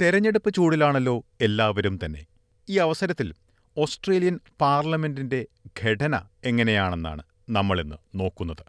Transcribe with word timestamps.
തെരഞ്ഞെടുപ്പ് 0.00 0.54
ചൂടിലാണല്ലോ 0.54 1.24
എല്ലാവരും 1.40 1.98
തന്നെ. 2.04 2.26
ഈ 2.68 2.78
അവസരത്തിൽ 2.78 3.34
ഓസ്ട്രേലിയൻ 3.76 4.40
പാർലമെന്റിന്റെ 4.60 5.46
ഘടന 5.80 6.14
എങ്ങനെയാണെന്നാണ് 6.44 7.22
നമ്മളിന്ന് 7.50 7.96
നോക്കുന്നത്. 8.14 8.64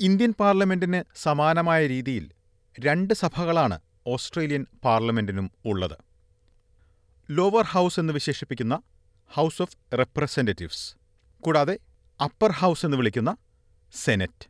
ഇന്ത്യൻ 0.00 0.34
പാർലമെന്റിന് 0.40 1.00
സമാനമായ 1.22 1.86
രീതിയിൽ 1.86 2.30
രണ്ട് 2.80 3.14
സഭകളാണ് 3.14 3.78
ഓസ്ട്രേലിയൻ 4.06 4.66
പാർലമെന്റിനും 4.84 5.50
ഉള്ളത്. 5.64 5.96
ലോവർ 7.30 7.64
ഹൗസ് 7.64 8.00
എന്ന് 8.00 8.12
വിശേഷിപ്പിക്കുന്ന 8.12 8.82
ഹൗസ് 9.30 9.62
ഓഫ് 9.62 9.76
റെപ്രസെന്റേറ്റീവ്സ് 9.98 10.96
കൂടാതെ 11.40 11.78
അപ്പർ 12.20 12.50
ഹൗസ് 12.50 12.86
എന്ന് 12.86 12.96
വിളിക്കുന്ന 12.96 13.36
സെനറ്റ്. 13.92 14.44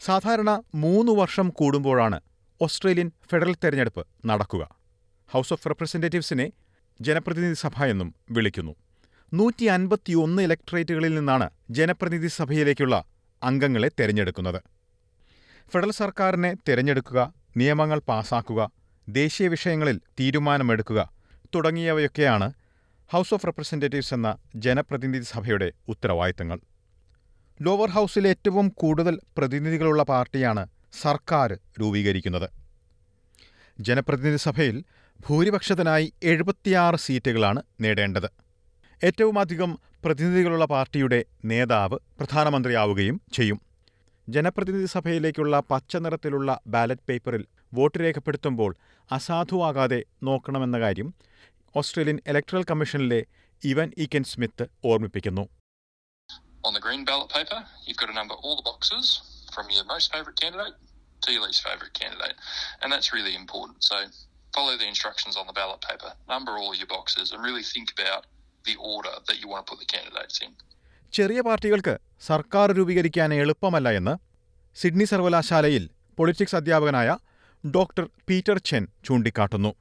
സാധാരണ 0.00 0.62
മൂന്ന് 0.74 1.12
വർഷം 1.12 1.48
കൂടുമ്പോഴാണ് 1.48 2.20
ഓസ്ട്രേലിയൻ 2.60 3.12
ഫെഡറൽ 3.30 3.54
തെരഞ്ഞെടുപ്പ് 3.64 4.06
നടക്കുക. 4.26 4.76
ഹൗസ് 5.30 5.52
ഓഫ് 5.52 5.68
റെപ്രസെന്റേറ്റീവ്സിനെ 5.68 6.52
ജനപ്രതിനിധി 7.00 7.54
സഭ 7.54 7.84
എന്നും 7.84 8.14
വിളിക്കുന്നു. 8.30 8.74
നൂറ്റി 9.34 9.64
അൻപത്തിയൊന്ന് 9.64 10.42
ഇലക്ട്രേറ്റുകളിൽ 10.42 11.14
നിന്നാണ് 11.14 11.50
ജനപ്രതിനിധി 11.70 12.26
സഭയിലേക്കുള്ള 12.26 13.04
അംഗങ്ങളെ 13.42 13.90
തെരഞ്ഞെടുക്കുന്നത്. 14.00 14.60
ഫെഡറൽ 15.72 15.90
സർക്കാരിനെ 15.90 16.54
തെരഞ്ഞെടുക്കുക 16.68 17.34
നിയമങ്ങൾ 17.56 17.98
പാസാക്കുക 18.08 18.70
ദേശീയ 19.08 19.48
വിഷയങ്ങളിൽ 19.48 20.00
തീരുമാനമെടുക്കുക 20.20 21.12
തുടങ്ങിയവയൊക്കെയാണ് 21.54 22.52
ഹൗസ് 23.10 23.34
ഓഫ് 23.34 23.46
റെപ്രസെന്റേറ്റീവ്സ് 23.46 24.14
എന്ന 24.14 24.36
ജനപ്രതിനിധി 24.56 25.24
സഭയുടെ 25.24 25.72
ഉത്തരവാദിത്തങ്ങൾ. 25.88 26.58
ലോവർ 27.62 27.90
ഹൗസിൽ 27.90 28.28
ഏറ്റവും 28.28 28.68
കൂടുതൽ 28.68 29.20
പ്രതിനിധികളുള്ള 29.36 30.02
പാർട്ടിയാണ് 30.02 30.73
സർക്കാർ 31.02 31.50
രൂപീകരിക്കുന്നത്. 31.80 32.48
ജനപ്രതിനിധി 33.80 34.36
സഭയിൽ 34.36 34.84
ഭൂരിപക്ഷത്തിനായി 35.26 36.12
എഴുപത്തിയാറ് 36.22 36.96
സീറ്റുകളാണ് 36.96 37.62
നേടേണ്ടത്. 37.80 38.28
ഏറ്റവുമധികം 39.04 39.78
പ്രതിനിധികളുള്ള 40.04 40.64
പാർട്ടിയുടെ 40.64 41.24
നേതാവ് 41.44 41.98
പ്രധാനമന്ത്രിയാവുകയും 42.18 43.20
ചെയ്യും. 43.32 43.60
ജനപ്രതിനിധി 44.28 44.84
സഭയിലേക്കുള്ള 44.84 45.62
പച്ച 45.70 45.96
നിറത്തിലുള്ള 45.96 46.60
ബാലറ്റ് 46.66 47.06
പേപ്പറിൽ 47.08 47.46
വോട്ട് 47.74 47.98
രേഖപ്പെടുത്തുമ്പോൾ 48.00 48.76
അസാധുവാകാതെ 49.12 50.04
നോക്കണമെന്ന 50.22 50.80
കാര്യം 50.80 51.14
ഓസ്ട്രേലിയൻ 51.76 52.20
ഇലക്ട്രൽ 52.26 52.64
കമ്മീഷനിലെ 52.70 53.20
ഇവൻ 53.64 53.90
ഈക്കൻ 53.98 54.24
സ്മിത്ത് 54.24 54.66
ഓർമ്മിപ്പിക്കുന്നു. 54.84 55.44
On 56.66 56.72
the 56.74 56.82
green 56.84 57.02
ballot 57.08 57.30
paper, 57.36 57.58
you've 57.86 57.98
got 58.02 58.10
to 58.10 58.16
number 58.20 58.36
all 58.44 58.54
the 58.60 58.66
boxes. 58.70 59.06
from 59.53 59.65
your 59.75 59.85
most 59.85 60.07
favourite 60.13 60.39
candidate 60.43 60.75
to 61.23 61.29
your 61.33 61.43
least 61.47 61.61
favourite 61.67 61.93
candidate. 61.93 62.35
And 62.81 62.87
that's 62.93 63.09
really 63.17 63.35
important. 63.35 63.77
So 63.89 63.97
follow 64.53 64.75
the 64.77 64.87
instructions 64.87 65.35
on 65.41 65.45
the 65.47 65.53
ballot 65.53 65.81
paper, 65.81 66.11
number 66.33 66.51
all 66.61 66.73
your 66.75 66.87
boxes, 66.87 67.27
and 67.31 67.39
really 67.43 67.65
think 67.75 67.89
about 67.97 68.21
the 68.65 68.75
order 68.95 69.15
that 69.27 69.37
you 69.41 69.47
want 69.51 69.61
to 69.65 69.69
put 69.71 69.79
the 69.79 69.89
candidates 69.97 70.37
in. 70.45 70.51
ചെറിയ 71.13 71.39
പാർട്ടികൾക്ക് 71.47 71.93
സർക്കാർ 72.29 72.69
രൂപീകരിക്കാൻ 72.77 73.29
എളുപ്പമല്ല 73.43 73.89
എന്ന് 73.99 74.13
Sydney 74.77 75.05
സർവകലാശാലയിൽ 75.11 75.83
politics 76.17 76.57
അധ്യാപകനായ 76.59 77.09
doctor 77.63 78.05
Peter 78.29 78.57
Chen 78.71 78.83
ചൂണ്ടിക്കാട്ടുന്നു 79.07 79.71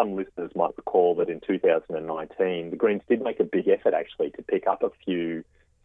Some 0.00 0.10
listeners 0.20 0.52
might 0.60 0.74
recall 0.80 1.08
that 1.18 1.28
in 1.34 1.38
2019, 1.44 2.70
the 2.72 2.78
Greens 2.82 3.04
did 3.10 3.20
make 3.28 3.38
a 3.44 3.48
big 3.56 3.66
effort 3.76 3.94
actually 4.00 4.30
to 4.36 4.42
pick 4.52 4.64
up 4.72 4.80
a 4.88 4.92
few 5.04 5.24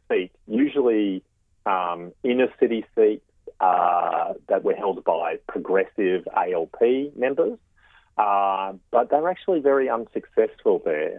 seats, 0.10 0.36
usually 0.64 1.06
um, 1.66 2.02
inner 2.32 2.50
city 2.60 2.82
seats 2.96 3.26
uh, 3.61 4.29
that 4.51 4.61
were 4.67 4.77
held 4.83 4.99
by 5.05 5.31
progressive 5.53 6.23
ALP 6.45 6.81
members, 7.25 7.57
uh, 8.19 8.69
but 8.93 9.05
they 9.11 9.21
were 9.23 9.33
actually 9.35 9.63
very 9.71 9.89
unsuccessful 9.97 10.77
there. 10.89 11.15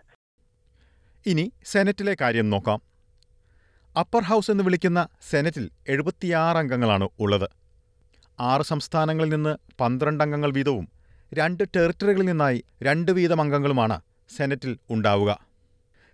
ഇനി 1.25 1.51
സെനറ്റിലെ 1.63 2.15
കാര്യം 2.21 2.49
നോക്കാം. 2.49 2.79
Upper 3.99 4.23
house 4.23 4.51
എന്ന് 4.51 4.63
വിളിക്കുന്ന 4.63 5.07
സെനറ്റിൽ 5.29 5.71
എഴുപത്തിയാറ് 5.87 6.57
അംഗങ്ങളാണ് 6.57 7.09
ഉള്ളത്. 7.19 7.49
ആറ് 8.39 8.61
സംസ്ഥാനങ്ങളിൽ 8.61 9.29
നിന്ന് 9.29 9.57
പന്ത്രണ്ട് 9.81 10.23
അംഗങ്ങൾ 10.23 10.51
വീതവും 10.51 10.85
രണ്ട് 11.33 11.63
ടെറിട്ടറികളിൽ 11.75 12.25
നിന്നായി 12.25 12.63
രണ്ട് 12.83 13.11
വീതം 13.11 13.41
അംഗങ്ങളുമാണ് 13.41 14.01
സെനറ്റിൽ 14.29 14.79
ഉണ്ടാവുക. 14.89 15.31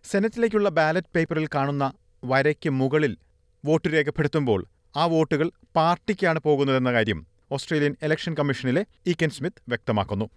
സെനറ്റിലേക്കുള്ള 0.04 0.70
ബാലറ്റ് 0.70 1.14
പേപ്പറിൽ 1.16 1.48
കാണുന്ന 1.56 1.94
വരയ്ക്ക് 2.24 2.70
മുകളിൽ 2.70 3.18
വോട്ട് 3.66 3.88
രേഖപ്പെടുത്തുമ്പോൾ 3.94 4.66
ആ 4.96 5.06
വോട്ടുകൾ 5.06 5.52
പാർട്ടിക്കാണ് 5.78 6.40
പോകുന്നതെന്ന 6.48 6.92
കാര്യം 6.92 7.20
ഓസ്ട്രേലിയൻ 7.52 7.94
ഇലക്ഷൻ 8.06 8.34
കമ്മീഷനിലെ 8.40 8.84
ഇ 9.12 9.14
കെൻ 9.22 9.32
സ്മിത്ത് 9.38 9.62
വ്യക്തമാക്കുന്നു. 9.74 10.28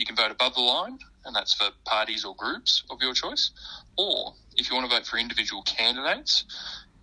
You 0.00 0.04
can 0.08 0.16
vote 0.16 0.32
above 0.34 0.54
the 0.54 0.66
line, 0.66 0.94
and 1.24 1.32
that's 1.36 1.54
for 1.54 1.66
parties 1.84 2.22
or 2.24 2.34
groups 2.34 2.72
of 2.92 2.96
your 3.02 3.14
choice. 3.14 3.42
Or 3.96 4.14
if 4.56 4.62
you 4.66 4.72
want 4.76 4.86
to 4.88 4.92
vote 4.96 5.06
for 5.06 5.18
individual 5.18 5.62
candidates, 5.72 6.32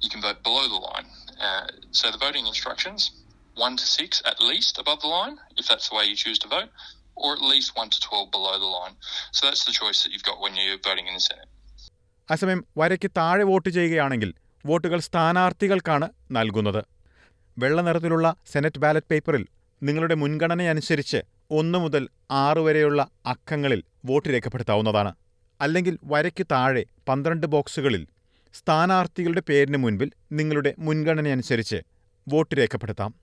you 0.03 0.09
can 0.09 0.21
vote 0.21 0.39
below 0.43 0.65
the 0.67 0.81
line. 0.87 1.07
Uh, 1.39 1.65
so 1.91 2.05
the 2.09 2.17
voting 2.17 2.45
instructions, 2.47 3.01
one 3.57 3.75
to 3.77 3.85
six 3.97 4.21
at 4.25 4.39
least 4.41 4.79
above 4.79 4.99
the 5.01 5.07
line, 5.07 5.35
if 5.57 5.67
that's 5.67 5.87
the 5.89 5.95
way 5.97 6.05
you 6.05 6.15
choose 6.15 6.39
to 6.39 6.47
vote, 6.47 6.71
or 7.15 7.29
at 7.33 7.43
least 7.43 7.69
one 7.75 7.89
to 7.89 7.99
12 8.01 8.31
below 8.31 8.57
the 8.57 8.71
line. 8.77 8.95
So 9.31 9.41
that's 9.47 9.63
the 9.65 9.71
choice 9.71 10.03
that 10.03 10.11
you've 10.13 10.23
got 10.23 10.39
when 10.41 10.55
you're 10.55 10.81
voting 10.83 11.07
in 11.07 11.13
the 11.13 11.25
Senate. 11.29 11.49
അസമയം 12.29 12.59
വരയ്ക്ക് 12.77 13.09
താഴെ 13.17 13.43
vote 13.43 13.69
ചെയ്യുകയാണെങ്കിൽ 13.69 14.31
വോട്ടുകൾ 14.65 14.99
സ്ഥാനാർത്ഥികൾക്കാണ് 14.99 16.09
നൽകുന്നത്. 16.31 16.83
വെള്ള 17.57 17.81
നിറത്തിലുള്ള 17.81 18.35
senate 18.51 18.79
ballot 18.79 19.07
പേപ്പറിൽ 19.11 19.45
നിങ്ങളുടെ 19.83 20.15
മുൻഗണനയനുസരിച്ച് 20.15 21.17
ഒന്ന് 21.51 21.79
മുതൽ 21.79 22.09
ആറ് 22.31 22.57
വരെയുള്ള 22.57 23.07
അക്കങ്ങളിൽ 23.25 23.83
വോട്ട് 24.05 24.29
രേഖപ്പെടുത്താവുന്നതാണ്. 24.29 25.13
അല്ലെങ്കിൽ 25.61 25.97
വരയ്ക്ക് 26.03 26.45
താഴെ 26.51 26.85
പന്ത്രണ്ട് 27.07 27.47
ബോക്സുകളിൽ 27.47 28.07
സ്ഥാനാർത്ഥികളുടെ 28.53 29.41
പേരിന് 29.49 29.77
മുൻപിൽ 29.77 30.11
നിങ്ങളുടെ 30.31 30.75
മുൻഗണനയനുസരിച്ച് 30.79 31.81
വോട്ട് 32.27 32.57
രേഖപ്പെടുത്താം. 32.57 33.13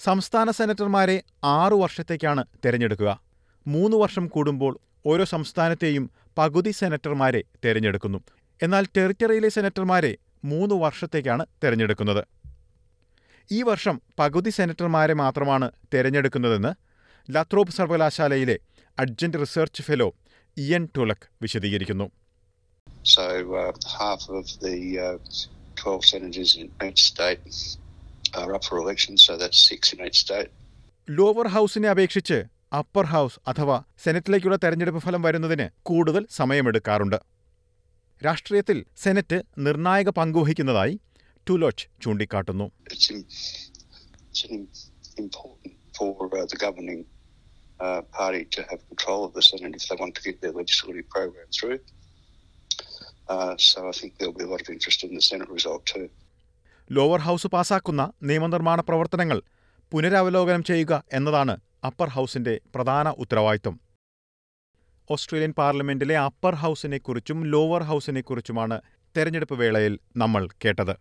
സംസ്ഥാന 0.00 0.50
സെനറ്റർമാരെ 0.50 1.22
ആറു 1.44 1.74
വർഷത്തേക്കാണ് 1.74 2.44
തിരഞ്ഞെടുക്കുക. 2.64 3.20
മൂന്ന് 3.66 3.96
വർഷം 3.96 4.26
കൂടുമ്പോൾ 4.26 4.78
ഓരോ 5.06 5.24
സംസ്ഥാനത്തെയും 5.24 6.10
പകുതി 6.38 6.70
സെനറ്റർമാരെ 6.70 7.44
തിരഞ്ഞെടുക്കുന്നു. 7.64 8.18
എന്നാൽ 8.62 8.86
ടെറിറ്ററിയിലെ 8.96 9.48
സെനറ്റർമാരെ 9.48 10.16
മൂന്ന് 10.44 10.74
വർഷത്തേക്കാണ് 10.74 11.46
തിരഞ്ഞെടുക്കുന്നത്. 11.64 12.24
ഈ 13.50 13.62
വർഷം 13.62 14.02
പകുതി 14.18 14.50
സെനറ്റർമാരെ 14.50 15.14
മാത്രമാണ് 15.14 15.70
തിരഞ്ഞെടുക്കുന്നതെന്ന് 15.94 16.72
ലത്രോബ് 17.30 17.70
സർവകലാശാലയിലെ 17.70 18.58
adjunct 18.98 19.40
research 19.40 19.82
fellow 19.82 20.14
Ian 20.56 20.88
Tulloch 20.96 21.26
വിശദീകരിക്കുന്നു. 21.42 22.10
So 23.14 23.22
uh, 23.22 23.72
half 24.00 24.22
of 24.38 24.46
the 24.64 24.76
uh, 25.06 25.18
12 25.84 26.04
senators 26.04 26.52
in 26.60 26.66
each 26.86 27.02
state 27.12 27.42
are 28.38 28.50
up 28.54 28.64
for 28.64 28.76
election, 28.78 29.16
so 29.16 29.32
that's 29.40 29.60
six 29.70 29.92
in 29.94 30.06
each 30.06 30.18
state. 30.26 30.50
Lower 31.10 31.48
ഹൗസിനെ 31.48 31.88
അപേക്ഷിച്ച് 31.88 32.44
അപ്പർ 32.76 33.04
ഹൗസ് 33.04 33.40
അഥവാ 33.48 33.82
സെനറ്റിലേക്കുള്ള 34.04 34.56
തെരഞ്ഞെടുപ്പ് 34.64 35.00
ഫലം 35.00 35.22
വരുന്നതിന് 35.22 35.68
കൂടുതൽ 35.82 36.26
സമയമെടുക്കാറുണ്ട്. 36.30 37.33
രാഷ്ട്രീയത്തിൽ 38.24 38.84
സെനറ്റ് 38.96 39.42
നിർണായക 39.58 40.08
പങ്കുവഹിക്കുന്നതായി 40.08 41.00
ടുലോച്ച് 41.50 41.86
ചൂണ്ടിക്കാട്ടുന്നു. 42.02 42.66
ലോവർ 56.90 57.20
ഹൗസ് 57.20 57.46
പാസാക്കുന്ന 57.46 58.12
നിയമനിർമ്മാണ 58.22 58.80
പ്രവർത്തനങ്ങൾ 58.80 59.42
പുനരവലോകനം 59.92 60.64
ചെയ്യുക 60.64 61.02
എന്നതാണ് 61.12 61.54
അപ്പർ 61.84 62.08
ഹൗസിന്റെ 62.08 62.60
പ്രധാന 62.74 63.08
ഉത്തരവാദിത്വം. 63.10 63.80
ഓസ്ട്രേലിയൻ 65.10 65.52
പാർലമെന്റിലെ 65.52 66.16
അപ്പർ 66.18 66.54
ഹൗസിനെക്കുറിച്ചും 66.54 67.44
ലോവർ 67.44 67.82
ഹൗസിനെക്കുറിച്ചുമാണ് 67.82 68.80
തെരഞ്ഞെടുപ്പ് 69.16 69.54
വേളയിൽ 69.54 69.98
നമ്മൾ 70.16 70.48
കേട്ടത്. 70.64 70.94